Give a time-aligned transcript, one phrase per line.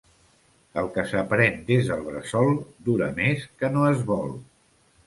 [0.81, 2.51] El que s'aprèn des del bressol
[2.89, 4.39] dura més que no es vol.